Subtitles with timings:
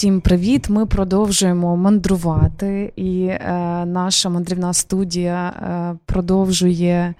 [0.00, 0.68] Всім привіт!
[0.70, 3.38] Ми продовжуємо мандрувати, і е,
[3.86, 7.14] наша мандрівна студія е, продовжує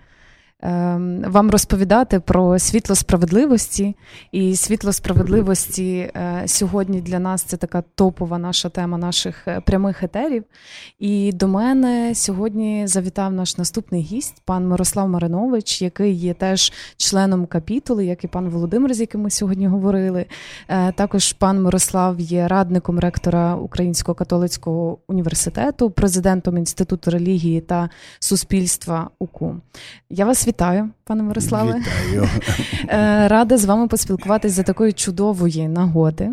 [0.63, 3.97] вам розповідати про світло справедливості.
[4.33, 10.03] І світло справедливості е, сьогодні для нас це така топова наша тема наших е, прямих
[10.03, 10.45] етерів.
[10.99, 17.47] І до мене сьогодні завітав наш наступний гість, пан Мирослав Маринович, який є теж членом
[17.47, 20.27] капітули, як і пан Володимир, з яким ми сьогодні говорили.
[20.69, 29.11] Е, також пан Мирослав є радником ректора Українського католицького університету, президентом Інституту релігії та суспільства
[29.19, 29.57] УКУ.
[30.11, 31.75] Я вас вітаю, пане Мирославе.
[31.75, 32.29] Вітаю.
[32.89, 36.31] Е, рада з вами поспілкуватись за такої чудової нагоди.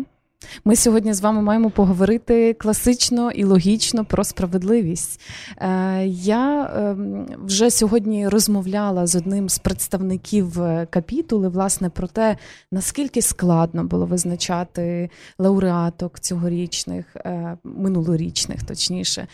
[0.64, 5.20] Ми сьогодні з вами маємо поговорити класично і логічно про справедливість.
[5.58, 12.36] Е, я ем, вже сьогодні розмовляла з одним з представників е, капітули, власне, про те,
[12.72, 19.26] наскільки складно було визначати лауреаток цьогорічних, е, минулорічних, точніше,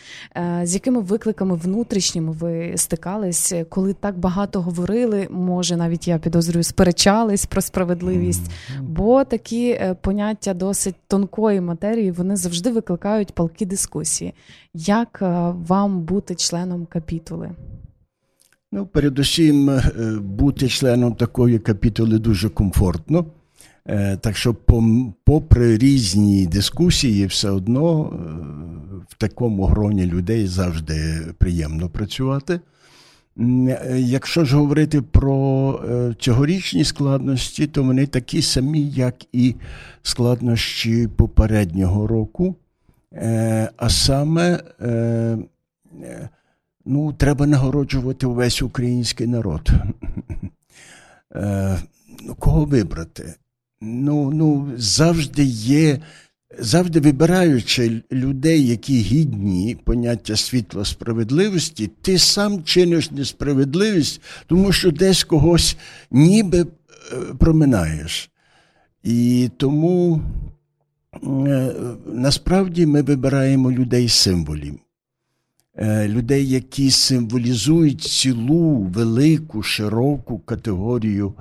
[0.63, 7.45] з якими викликами внутрішніми ви стикались, коли так багато говорили, може навіть я підозрюю, сперечались
[7.45, 14.33] про справедливість, бо такі поняття досить досить тонкої матерії, вони завжди викликають палки дискусії.
[14.73, 17.51] Як е, вам бути членом капітули?
[18.71, 19.81] Ну, передусім, е,
[20.21, 23.25] бути членом такої капітули дуже комфортно.
[23.87, 24.55] Е, так що,
[25.23, 28.03] попри різні дискусії, все одно
[29.09, 32.59] в такому гроні людей завжди приємно працювати.
[33.95, 39.55] Якщо ж говорити про е, цьогорічні складності, то вони такі самі, як і
[40.03, 42.55] складнощі попереднього року.
[43.13, 45.37] Е, а саме е,
[46.85, 49.69] ну, треба нагороджувати увесь український народ.
[52.27, 53.33] Ну, Кого вибрати?
[53.81, 55.99] Ну, ну, Завжди є
[56.59, 65.23] завжди вибираючи людей, які гідні поняття світла справедливості, ти сам чиниш несправедливість, тому що десь
[65.23, 65.77] когось
[66.11, 66.65] ніби е,
[67.39, 68.29] проминаєш.
[69.03, 70.21] І тому
[71.23, 71.71] е,
[72.05, 74.79] насправді ми вибираємо людей символів.
[75.77, 81.33] Е, людей, які символізують цілу велику, широку категорію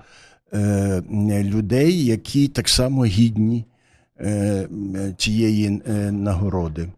[1.28, 3.64] людей, які так само гідні
[5.16, 6.88] цієї е, нагороди.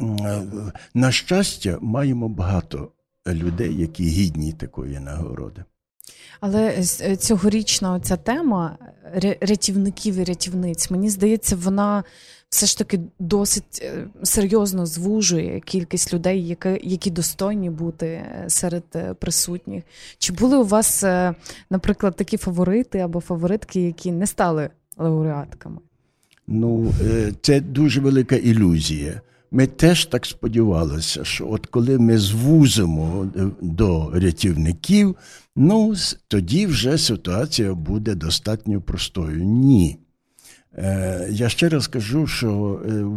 [0.00, 0.42] Е,
[0.94, 2.90] на щастя, маємо багато
[3.26, 5.64] людей, які гідні такої нагороди.
[6.40, 6.82] Але
[7.16, 8.78] цьогорічна ця тема
[9.40, 12.04] рятівників і рятівниць, мені здається, вона
[12.48, 13.82] все ж таки досить
[14.22, 19.84] серйозно звужує кількість людей, які достойні бути серед присутніх.
[20.18, 21.04] Чи були у вас,
[21.70, 25.78] наприклад, такі фаворити або фаворитки, які не стали лауреатками?
[26.46, 29.20] Ну, е, це дуже велика ілюзія.
[29.50, 35.16] Ми теж так сподівалися, що от коли ми звузимо е, до рятівників,
[35.56, 35.94] ну
[36.28, 39.44] тоді вже ситуація буде достатньо простою.
[39.44, 39.98] Ні.
[40.78, 42.52] Е, я ще раз кажу, що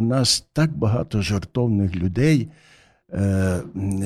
[0.00, 2.48] нас так багато жартовних людей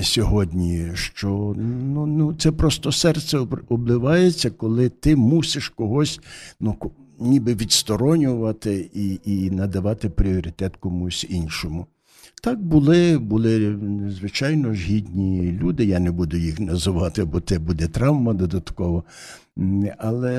[0.03, 6.21] сьогодні, що ну, ну, це просто серце обливається, коли ти мусиш когось.
[6.61, 6.77] ну,
[7.23, 11.87] ніби відсторонювати і і надавати пріоритет комусь іншому.
[12.43, 13.79] Так були, були,
[14.09, 15.85] звичайно ж, гідні люди.
[15.85, 19.05] Я не буду їх називати, бо це буде травма додатково.
[19.99, 20.35] Але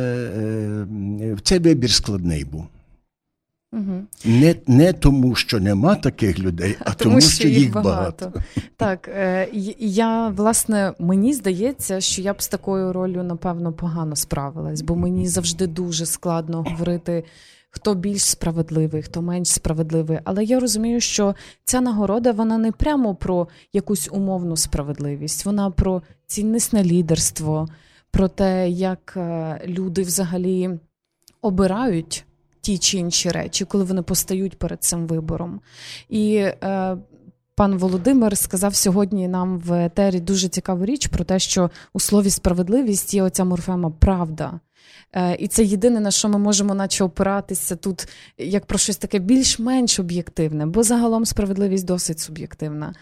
[1.22, 2.66] е, цей вибір складний був.
[3.73, 4.03] Угу.
[4.25, 8.25] Не не тому, що нема таких людей, а, а тому, що, що їх багато.
[8.25, 8.41] багато.
[8.78, 9.47] Так, е,
[9.79, 15.28] я власне мені здається, що я б з такою ролью напевно погано справилась, бо мені
[15.28, 17.23] завжди дуже складно говорити.
[17.75, 20.19] Хто більш справедливий, хто менш справедливий.
[20.23, 21.35] Але я розумію, що
[21.66, 27.67] ця нагорода вона не прямо про якусь умовну справедливість, вона про ціннісне лідерство,
[28.11, 30.69] про те, як е, люди взагалі
[31.41, 32.25] обирають
[32.63, 35.62] ті чи інші речі, коли вони постають перед цим вибором.
[36.09, 36.97] І е,
[37.55, 42.29] пан Володимир сказав сьогодні нам в етері дуже цікаву річ про те, що у слові
[42.29, 44.59] справедливість є оця морфема правда.
[45.14, 48.08] Е, і це єдине, на що ми можемо наче опиратися тут,
[48.38, 52.94] як про щось таке більш-менш об'єктивне, бо загалом справедливість досить суб'єктивна.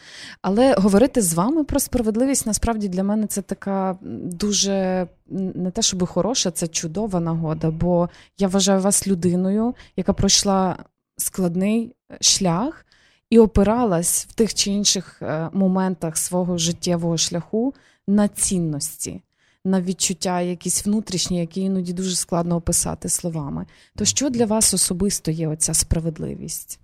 [0.42, 6.06] Але говорити з вами про справедливість насправді для мене це така дуже не те, щоб
[6.06, 10.78] хороша, це чудова нагода, бо я вважаю вас людиною, яка пройшла
[11.18, 12.86] складний е, шлях
[13.30, 17.74] і опиралась в тих чи інших е, моментах свого життєвого шляху
[18.08, 19.22] на цінності
[19.66, 23.66] на відчуття, якісь внутрішні, які іноді дуже складно описати словами.
[23.96, 26.80] То що для вас особисто є оця справедливість?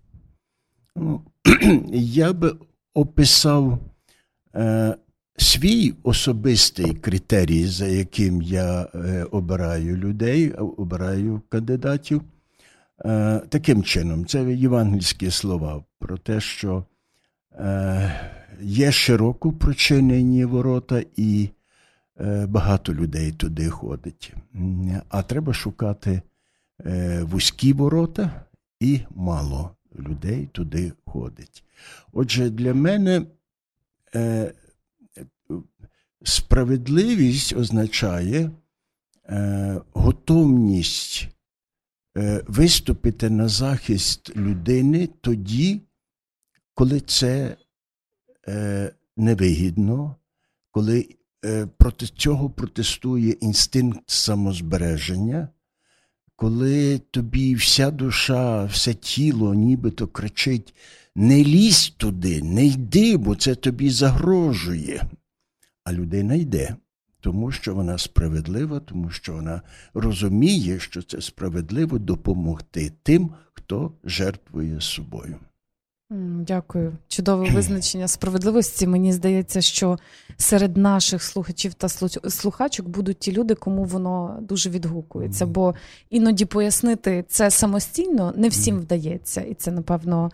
[0.96, 1.22] Ну,
[1.94, 2.56] Я би
[2.94, 3.80] описав
[4.56, 4.96] е,
[5.38, 12.22] свій особистий критерій, за яким я е, обираю людей, обираю кандидатів.
[13.06, 16.86] Е, таким чином, це євангельські слова про те, що
[17.52, 18.32] е,
[18.62, 21.57] є широко прочинені ворота і е,
[22.48, 24.34] багато людей туди ходить.
[25.10, 26.22] А треба шукати
[26.86, 28.46] е, вузькі ворота
[28.80, 31.64] і мало людей туди ходить.
[32.12, 33.26] Отже, для мене
[34.16, 34.54] е,
[36.24, 38.52] справедливість означає
[39.26, 41.28] е, готовність
[42.18, 45.82] е, виступити на захист людини тоді,
[46.74, 47.58] коли це
[48.48, 50.16] е, невигідно,
[50.72, 51.16] коли е,
[51.78, 55.48] проти цього протестує інстинкт самозбереження
[56.38, 60.76] коли тобі вся душа, все тіло нібито кричить:
[61.16, 65.04] не лізь туди, не йди, бо це тобі загрожує.
[65.84, 66.76] А людина йде,
[67.20, 69.62] тому що вона справедлива, тому що вона
[69.94, 75.36] розуміє, що це справедливо допомогти тим, хто жертвує собою.
[76.10, 76.98] Дякую.
[77.08, 78.88] Чудове визначення справедливості.
[78.88, 79.98] Мені здається, що
[80.38, 81.90] серед наших слухачів та
[82.30, 85.46] слухачок будуть ті люди, кому воно дуже відгукується.
[85.46, 85.76] Бо
[86.10, 90.32] іноді пояснити це самостійно не всім вдається, і це, напевно,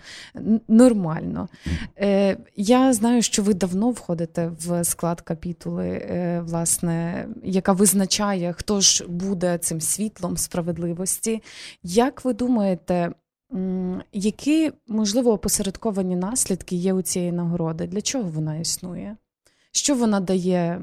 [0.68, 1.48] нормально.
[2.00, 8.82] Е, Я знаю, що ви давно входите в склад капітули, е, власне, яка визначає, хто
[8.82, 11.44] ж буде цим світлом справедливості.
[11.84, 13.12] Як ви думаєте?
[14.14, 17.88] Які, можливо, опосередковані наслідки є у цієї нагороди?
[17.88, 19.18] Для чого вона існує?
[19.72, 20.82] Що вона дає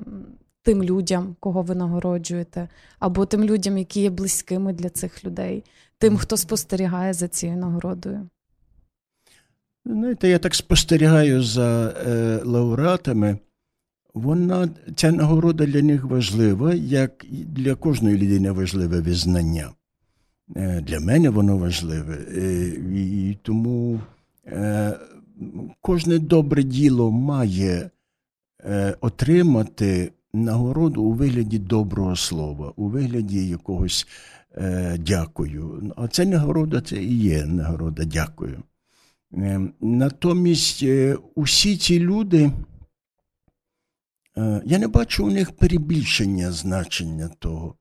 [0.62, 2.68] тим людям, кого ви нагороджуєте,
[2.98, 5.64] або тим людям, які є близькими для цих людей,
[5.98, 8.28] тим, хто спостерігає за цією нагородою?
[9.84, 13.38] Знаєте, я так спостерігаю за е, лауреатами.
[14.14, 19.70] Вона, Ця нагорода для них важлива, як для кожної людини важливе визнання.
[20.56, 22.18] Е, для мене воно важливе.
[22.36, 24.00] Е, і тому
[24.46, 24.98] е,
[25.80, 27.90] кожне добре діло має
[29.00, 34.06] отримати нагороду у вигляді доброго слова, у вигляді якогось
[34.98, 35.92] дякую.
[35.96, 38.62] А це нагорода це і є нагорода дякую.
[39.80, 40.84] Натомість
[41.34, 42.52] усі ці люди.
[44.64, 47.74] Я не бачу у них перебільшення значення того.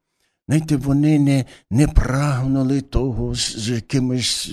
[0.49, 4.51] Знаєте, вони не не прагнули того з якимись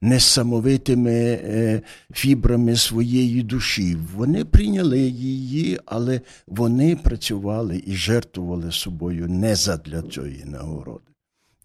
[0.00, 1.82] несамовитими е,
[2.12, 3.96] фібрами своєї душі.
[4.16, 11.10] Вони прийняли її, але вони працювали і жертвували собою не задля цієї нагороди.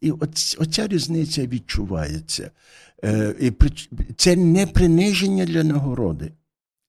[0.01, 0.11] І
[0.57, 2.51] оця різниця відчувається.
[3.03, 3.51] Е, і
[4.15, 6.31] Це не приниження для нагороди.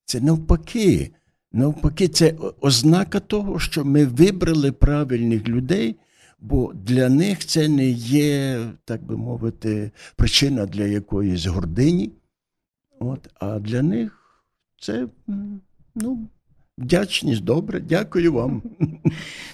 [0.04, 1.10] Це навпаки.
[1.52, 5.96] Навпаки, це ознака того, що ми вибрали правильних людей
[6.38, 12.12] бо для них це не є, так би мовити, причина для якоїсь гордині.
[12.98, 14.42] От, А для них
[14.80, 15.08] це
[15.94, 16.28] ну,
[16.78, 18.62] вдячність, добре, дякую вам.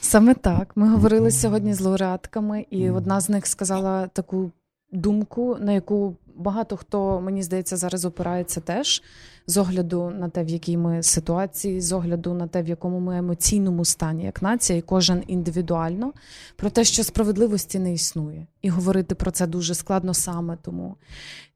[0.00, 0.76] Саме так.
[0.76, 4.52] Ми говорили сьогодні з лауреатками, і одна з них сказала таку
[4.92, 9.02] думку, на яку багато хто, мені здається, зараз опирається теж
[9.46, 13.18] з огляду на те, в якій ми ситуації, з огляду на те, в якому ми
[13.18, 16.12] емоційному стані, як нація, і кожен індивідуально,
[16.56, 20.96] про те, що справедливості не існує, і говорити про це дуже складно саме тому.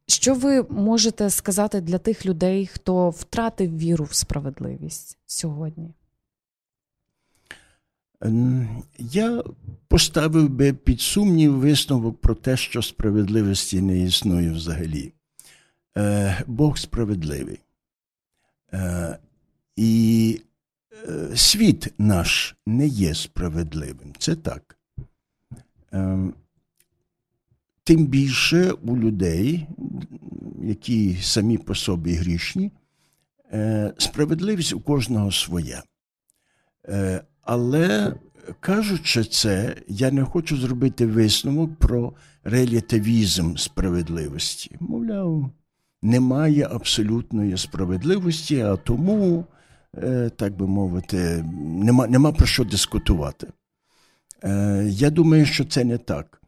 [0.07, 5.95] Що ви можете сказати для тих людей, хто втратив віру в справедливість сьогодні?
[8.99, 9.42] Я
[9.88, 15.12] поставив би під сумнів висновок про те, що справедливості не існує взагалі.
[15.96, 17.61] Е, Бог справедливий.
[18.73, 19.18] Е,
[19.76, 20.40] і
[21.08, 24.12] е, світ наш не є справедливим.
[24.18, 24.73] Це так.
[27.85, 29.66] Тим більше у людей,
[30.62, 32.73] які самі по собі грішні,
[33.99, 35.82] справедливість у кожного своя.
[37.47, 38.15] Але
[38.61, 42.12] кажучи це, я не хочу зробити висновок про
[42.45, 44.76] релятивізм справедливості.
[44.81, 45.50] Мовляв,
[46.03, 49.45] немає абсолютної справедливості, а тому,
[49.97, 53.47] е, так би мовити, нема, нема про що дискутувати.
[54.45, 56.43] Е, я думаю, що це не так.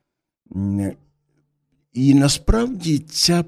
[1.92, 3.44] І насправді ця,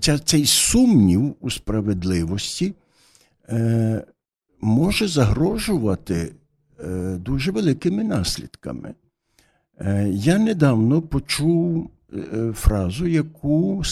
[0.00, 2.74] ця, цей сумнів у справедливості
[3.48, 4.04] е,
[4.60, 6.32] може загрожувати
[7.18, 8.94] дуже великими наслідками.
[9.80, 13.82] Е, я недавно почув е, фразу, яку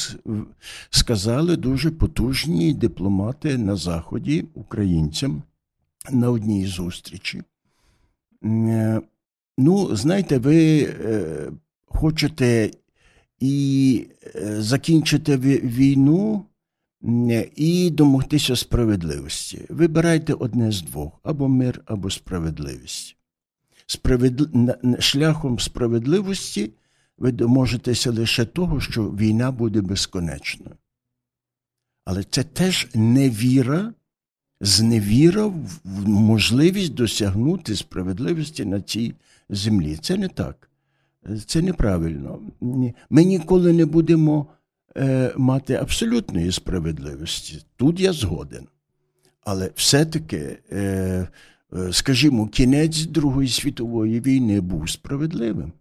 [0.91, 5.43] сказали дуже потужні дипломати на Заході українцям
[6.11, 7.43] на одній зустрічі.
[8.45, 9.01] Е,
[9.59, 10.89] ну, знаєте, ви
[11.87, 12.71] хочете
[13.41, 14.07] і
[14.59, 16.45] закінчити війну
[17.57, 19.67] і домогтися справедливості.
[19.69, 23.17] Вибирайте одне з двох: або мир, або справедливість.
[23.87, 24.45] Справедл...
[24.99, 26.71] Шляхом справедливості
[27.19, 30.77] ви доможетеся лише того, що війна буде безконечною.
[32.05, 33.95] Але це теж невіра,
[34.61, 35.47] зневіра
[35.85, 39.15] в можливість досягнути справедливості на цій
[39.49, 39.97] землі.
[39.97, 40.71] Це не так.
[41.47, 42.39] Це неправильно.
[43.11, 44.47] Ми ніколи не будемо
[45.37, 47.63] мати абсолютної справедливості.
[47.77, 48.67] Тут я згоден.
[49.45, 50.79] Але все-таки, е,
[51.77, 55.73] е, скажімо, кінець Другої світової війни був справедливим.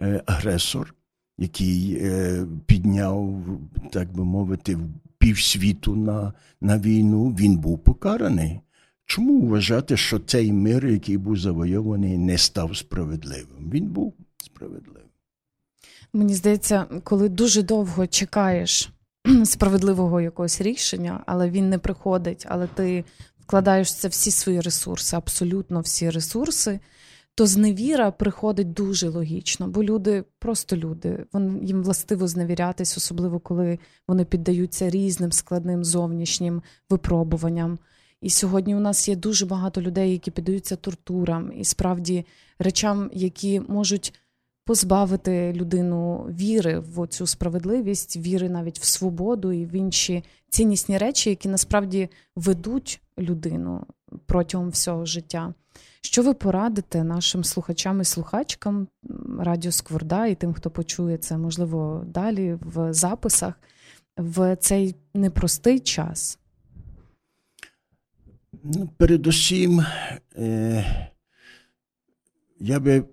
[0.00, 0.94] Е, агресор,
[1.38, 3.44] який е, підняв,
[3.92, 4.78] так би мовити,
[5.18, 8.60] півсвіту на, на війну, він був покараний.
[9.06, 13.70] Чому вважати, що цей мир, який був завойований, не став справедливим?
[13.72, 15.09] Він був справедливим.
[16.12, 18.90] Мені здається, коли дуже довго чекаєш
[19.44, 23.04] справедливого якогось рішення, але він не приходить, але ти
[23.40, 26.80] вкладаєш це всі свої ресурси, абсолютно всі ресурси,
[27.34, 33.78] то зневіра приходить дуже логічно, бо люди просто люди, Вон, їм властиво зневірятись, особливо коли
[34.08, 37.78] вони піддаються різним складним зовнішнім випробуванням.
[38.20, 42.26] І сьогодні у нас є дуже багато людей, які піддаються тортурам і справді
[42.58, 44.14] речам, які можуть
[44.70, 51.30] позбавити людину віри в цю справедливість, віри навіть в свободу і в інші ціннісні речі,
[51.30, 53.86] які насправді ведуть людину
[54.26, 55.54] протягом всього життя.
[56.00, 58.88] Що ви порадите нашим слухачам і слухачкам
[59.38, 63.54] Радіо Скворда і тим, хто почує це, можливо, далі в записах
[64.16, 66.38] в цей непростий час?
[68.62, 69.84] Ну, Передусім,
[70.36, 71.10] е,
[72.60, 73.04] я би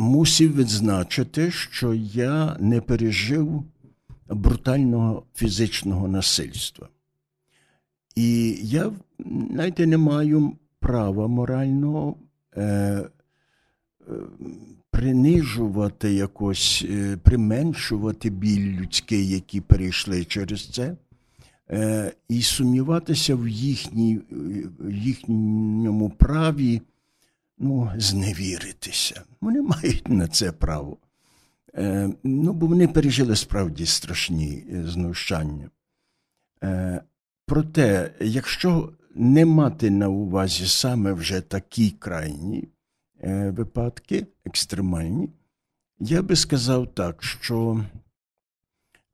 [0.00, 3.64] мусив відзначити, що я не пережив
[4.28, 6.88] брутального фізичного насильства.
[8.16, 8.92] І я
[9.50, 12.16] знаєте, не маю права морального
[12.56, 13.08] е, е,
[14.90, 20.96] принижувати якось, е, применшувати біль людський, які перейшли через це,
[21.70, 24.20] е, і сумніватися в, їхній,
[24.90, 26.82] їхньому праві
[27.60, 29.22] ну, зневіритися.
[29.40, 30.96] Вони мають на це право.
[31.74, 35.70] Е, ну, Бо вони пережили справді страшні е, знущання.
[36.64, 37.02] Е,
[37.46, 42.68] Проте, якщо не мати на увазі саме вже такі крайні
[43.20, 45.30] е, випадки, екстремальні,
[45.98, 47.84] я би сказав так, що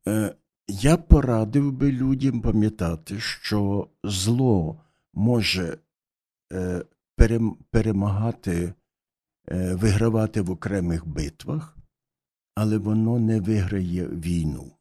[0.09, 0.35] е,
[0.69, 4.81] я порадив би людям пам'ятати, що зло
[5.15, 5.79] може
[6.53, 6.85] е,
[7.71, 8.75] перемагати,
[9.49, 11.77] е, вигравати в окремих битвах,
[12.55, 14.73] але воно не виграє війну.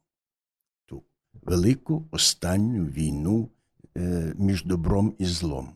[0.86, 1.02] Ту
[1.32, 3.48] велику останню війну
[3.96, 5.72] е, між добром і злом.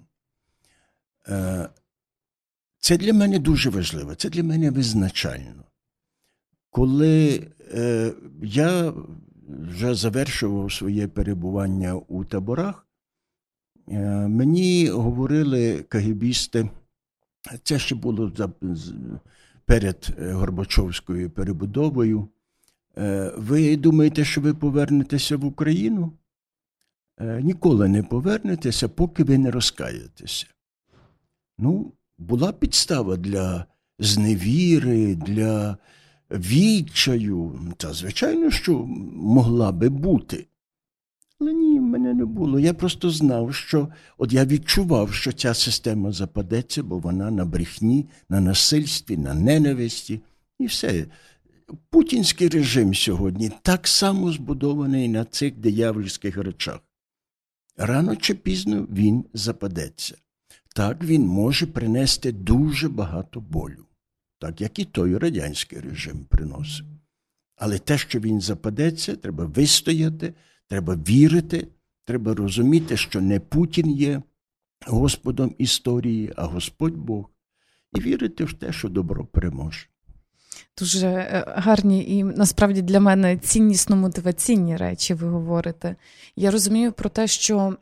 [1.29, 1.69] Е,
[2.79, 5.64] це для мене дуже важливо, це для мене визначально.
[6.71, 7.47] Коли
[8.43, 8.95] я
[9.49, 12.90] вже завершував своє перебування у таборах,
[14.29, 16.71] мені говорили кагібісти,
[17.63, 18.33] це ще було
[19.65, 22.29] перед е, Горбачовською перебудовою.
[22.99, 26.13] Е, ви думаєте, що ви повернетеся в Україну?
[27.41, 30.47] Ніколи не повернетеся, поки ви не розкаєтеся.
[31.59, 33.65] Ну, була підстава для
[33.99, 35.77] зневіри, для
[36.31, 37.61] відчаю.
[37.77, 38.79] Та, звичайно, що
[39.15, 40.47] могла би бути.
[41.41, 42.61] Але ні, мене не було.
[42.61, 48.07] Я просто знав, що от я відчував, що ця система западеться, бо вона на брехні,
[48.29, 50.21] на насильстві, на ненависті
[50.59, 51.07] і все.
[51.91, 56.81] Путінський режим сьогодні так само збудований на цих диявольських речах.
[57.77, 60.17] Рано чи пізно він западеться.
[60.75, 63.85] Так він може принести дуже багато болю,
[64.39, 66.87] так як і той радянський режим приносив.
[67.57, 70.35] Але те, що він западеться, треба вистояти.
[70.71, 71.69] Треба вірити,
[72.05, 74.23] треба розуміти, що не Путін є
[74.87, 77.31] Господом історії, а Господь Бог,
[77.95, 79.87] і вірити в те, що добро переможе.
[80.79, 85.97] Дуже е, гарні і насправді для мене ціннісно мотиваційні речі ви говорите.
[86.37, 87.77] Я розумію про те, що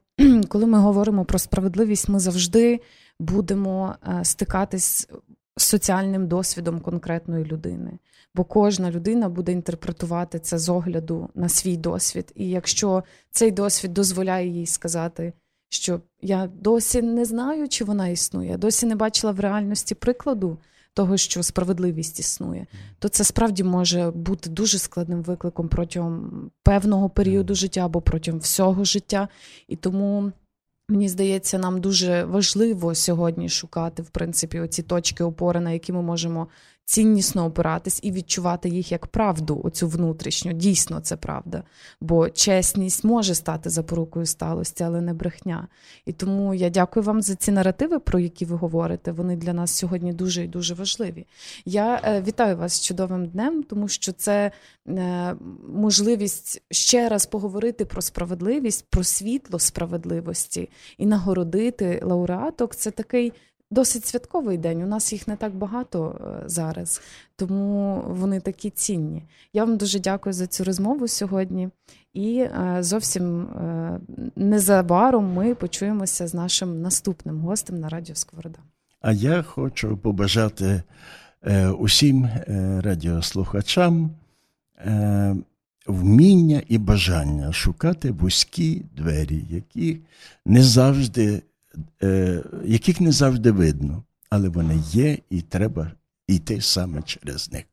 [0.48, 2.80] коли ми говоримо про справедливість, ми завжди
[3.20, 5.08] будемо е, стикатись
[5.58, 7.98] соціальним досвідом конкретної людини.
[8.34, 12.32] Бо кожна людина буде інтерпретувати це з огляду на свій досвід.
[12.34, 15.32] І якщо цей досвід дозволяє їй сказати,
[15.68, 20.58] що я досі не знаю, чи вона існує, досі не бачила в реальності прикладу
[20.94, 22.66] того, що справедливість існує,
[22.98, 28.84] то це справді може бути дуже складним викликом протягом певного періоду життя або протягом всього
[28.84, 29.28] життя.
[29.68, 30.32] І тому.
[30.90, 36.02] Мені здається, нам дуже важливо сьогодні шукати, в принципі, оці точки опори, на які ми
[36.02, 36.48] можемо
[36.88, 40.52] ціннісно опиратись і відчувати їх як правду, оцю внутрішню.
[40.52, 41.62] Дійсно, це правда.
[42.00, 45.68] Бо чесність може стати запорукою сталості, але не брехня.
[46.06, 49.12] І тому я дякую вам за ці наративи, про які ви говорите.
[49.12, 51.26] Вони для нас сьогодні дуже і дуже важливі.
[51.64, 54.50] Я е, вітаю вас з чудовим днем, тому що це
[54.88, 55.34] е,
[55.68, 62.74] можливість ще раз поговорити про справедливість, про світло справедливості і нагородити лауреаток.
[62.74, 63.32] Це такий
[63.70, 64.82] досить святковий день.
[64.82, 67.02] У нас їх не так багато е, зараз,
[67.36, 69.22] тому вони такі цінні.
[69.52, 71.68] Я вам дуже дякую за цю розмову сьогодні.
[72.12, 74.00] І е, зовсім е,
[74.36, 78.58] незабаром ми почуємося з нашим наступним гостем на Радіо Сковорода.
[79.00, 80.82] А я хочу побажати
[81.78, 82.28] усім
[82.82, 84.10] радіослухачам
[85.86, 89.98] вміння і бажання шукати вузькі двері, які
[90.46, 91.42] не завжди
[92.64, 95.92] яких не завжди видно, але вони є, і треба
[96.26, 97.64] йти саме через них.